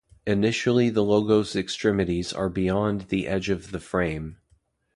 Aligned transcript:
Initially 0.25 0.89
the 0.89 1.03
logo's 1.03 1.55
extremities 1.55 2.33
are 2.33 2.49
beyond 2.49 3.09
the 3.09 3.27
edge 3.27 3.51
of 3.51 3.69
the 3.69 3.79
frame. 3.79 4.37